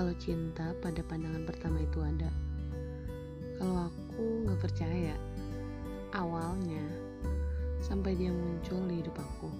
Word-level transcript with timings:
kalau 0.00 0.16
cinta 0.16 0.72
pada 0.80 1.04
pandangan 1.04 1.44
pertama 1.44 1.76
itu 1.84 2.00
ada. 2.00 2.32
Kalau 3.60 3.92
aku 3.92 4.48
nggak 4.48 4.60
percaya, 4.64 5.12
awalnya 6.16 6.80
sampai 7.84 8.16
dia 8.16 8.32
muncul 8.32 8.80
di 8.88 9.04
hidup 9.04 9.12
aku. 9.20 9.52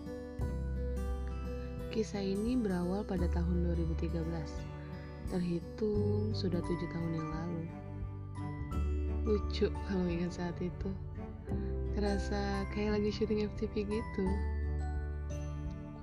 Kisah 1.93 2.25
ini 2.25 2.57
berawal 2.57 3.05
pada 3.05 3.29
tahun 3.29 3.69
2013, 3.69 4.17
terhitung 5.29 6.33
sudah 6.33 6.65
tujuh 6.65 6.89
tahun 6.89 7.21
yang 7.21 7.29
lalu. 7.37 7.63
Lucu 9.29 9.69
kalau 9.93 10.09
ingat 10.09 10.41
saat 10.41 10.57
itu, 10.57 10.89
terasa 11.93 12.65
kayak 12.73 12.97
lagi 12.97 13.13
syuting 13.13 13.45
FTV 13.61 13.93
gitu. 13.93 14.27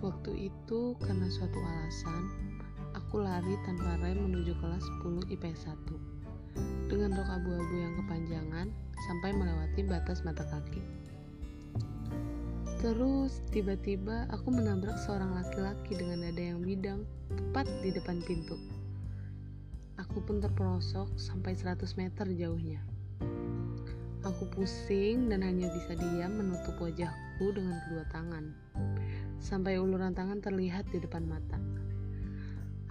Waktu 0.06 0.54
itu 0.54 0.94
karena 1.02 1.26
suatu 1.26 1.58
alasan, 1.58 2.30
lari 3.38 3.54
tanpa 3.70 4.02
rem 4.02 4.18
menuju 4.18 4.58
kelas 4.58 4.82
10 5.06 5.30
IPS 5.30 5.70
1 5.70 6.90
dengan 6.90 7.22
rok 7.22 7.30
abu-abu 7.38 7.76
yang 7.78 7.94
kepanjangan 8.02 8.74
sampai 9.06 9.30
melewati 9.30 9.86
batas 9.86 10.26
mata 10.26 10.42
kaki. 10.50 10.82
Terus 12.82 13.46
tiba-tiba 13.54 14.26
aku 14.34 14.50
menabrak 14.50 14.98
seorang 15.06 15.38
laki-laki 15.38 15.94
dengan 15.94 16.26
dada 16.26 16.42
yang 16.50 16.66
bidang 16.66 17.06
tepat 17.30 17.70
di 17.86 17.94
depan 17.94 18.26
pintu. 18.26 18.58
Aku 20.02 20.18
pun 20.26 20.42
terperosok 20.42 21.06
sampai 21.22 21.54
100 21.54 21.94
meter 21.94 22.26
jauhnya. 22.34 22.82
Aku 24.26 24.50
pusing 24.50 25.30
dan 25.30 25.46
hanya 25.46 25.70
bisa 25.78 25.94
diam 25.94 26.42
menutup 26.42 26.74
wajahku 26.82 27.54
dengan 27.54 27.78
kedua 27.86 28.02
tangan 28.10 28.50
sampai 29.38 29.78
uluran 29.78 30.18
tangan 30.18 30.42
terlihat 30.42 30.90
di 30.90 30.98
depan 30.98 31.22
mata. 31.30 31.62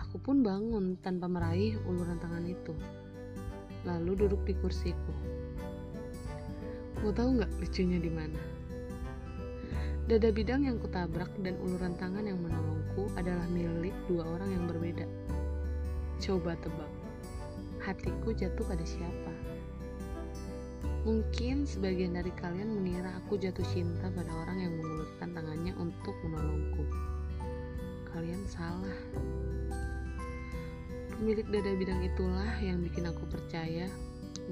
Aku 0.06 0.22
pun 0.22 0.46
bangun 0.46 0.94
tanpa 1.02 1.26
meraih 1.26 1.74
uluran 1.82 2.22
tangan 2.22 2.46
itu. 2.46 2.70
Lalu 3.82 4.14
duduk 4.22 4.46
di 4.46 4.54
kursiku. 4.54 5.12
Mau 7.02 7.10
tahu 7.10 7.42
nggak 7.42 7.50
lucunya 7.58 7.98
di 7.98 8.10
mana? 8.14 8.38
Dada 10.06 10.30
bidang 10.30 10.62
yang 10.62 10.78
kutabrak 10.78 11.34
dan 11.42 11.58
uluran 11.58 11.98
tangan 11.98 12.22
yang 12.22 12.38
menolongku 12.38 13.10
adalah 13.18 13.50
milik 13.50 13.90
dua 14.06 14.22
orang 14.22 14.54
yang 14.54 14.64
berbeda. 14.70 15.02
Coba 16.22 16.54
tebak, 16.62 16.92
hatiku 17.82 18.30
jatuh 18.30 18.62
pada 18.62 18.86
siapa? 18.86 19.34
Mungkin 21.02 21.66
sebagian 21.66 22.14
dari 22.14 22.30
kalian 22.38 22.78
mengira 22.78 23.10
aku 23.18 23.34
jatuh 23.42 23.66
cinta 23.74 24.06
pada 24.14 24.30
orang 24.30 24.58
yang 24.62 24.78
mengulurkan 24.78 25.34
tangannya 25.34 25.74
untuk 25.74 26.14
menolongku. 26.22 26.86
Kalian 28.14 28.46
salah. 28.46 28.98
Pemilik 31.16 31.48
dada 31.48 31.72
bidang 31.72 32.04
itulah 32.04 32.52
yang 32.60 32.84
bikin 32.84 33.08
aku 33.08 33.24
percaya 33.32 33.88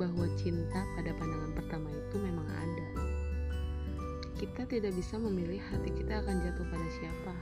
bahwa 0.01 0.25
cinta 0.41 0.81
pada 0.97 1.13
pandangan 1.13 1.53
pertama 1.53 1.93
itu 1.93 2.17
memang 2.17 2.49
ada. 2.49 2.89
Kita 4.41 4.65
tidak 4.65 4.97
bisa 4.97 5.21
memilih 5.21 5.61
hati 5.61 5.93
kita 5.93 6.25
akan 6.25 6.41
jatuh 6.41 6.67
pada 6.73 6.89
siapa. 6.97 7.35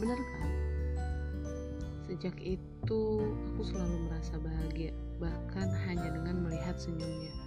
Benar 0.00 0.16
kan? 0.16 0.50
Sejak 2.08 2.36
itu, 2.40 3.02
aku 3.52 3.60
selalu 3.60 4.08
merasa 4.08 4.40
bahagia, 4.40 4.96
bahkan 5.20 5.68
hanya 5.84 6.16
dengan 6.16 6.48
melihat 6.48 6.80
senyumnya. 6.80 7.45